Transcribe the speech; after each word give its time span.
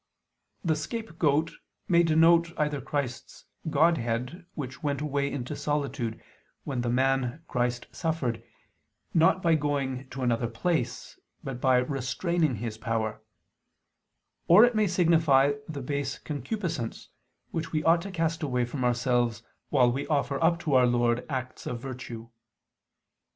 The 0.65 0.75
scape 0.75 1.19
goat 1.19 1.51
may 1.87 2.01
denote 2.01 2.57
either 2.59 2.81
Christ's 2.81 3.45
Godhead 3.69 4.47
Which 4.55 4.81
went 4.81 4.99
away 4.99 5.31
into 5.31 5.55
solitude 5.55 6.19
when 6.63 6.81
the 6.81 6.89
Man 6.89 7.43
Christ 7.47 7.85
suffered, 7.91 8.41
not 9.13 9.43
by 9.43 9.53
going 9.53 10.09
to 10.09 10.23
another 10.23 10.47
place, 10.47 11.19
but 11.43 11.61
by 11.61 11.77
restraining 11.77 12.55
His 12.55 12.79
power: 12.79 13.21
or 14.47 14.65
it 14.65 14.73
may 14.73 14.87
signify 14.87 15.51
the 15.69 15.83
base 15.83 16.17
concupiscence 16.17 17.09
which 17.51 17.71
we 17.71 17.83
ought 17.83 18.01
to 18.01 18.09
cast 18.09 18.41
away 18.41 18.65
from 18.65 18.83
ourselves, 18.83 19.43
while 19.69 19.91
we 19.91 20.07
offer 20.07 20.43
up 20.43 20.57
to 20.61 20.73
Our 20.73 20.87
Lord 20.87 21.23
acts 21.29 21.67
of 21.67 21.79
virtue. 21.79 22.29